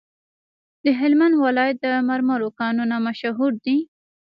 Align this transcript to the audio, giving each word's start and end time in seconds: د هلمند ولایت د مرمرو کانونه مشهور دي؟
د 0.85 0.85
هلمند 0.99 1.33
ولایت 1.45 1.77
د 1.85 1.87
مرمرو 2.09 2.49
کانونه 2.59 2.95
مشهور 3.07 3.51
دي؟ 3.65 3.77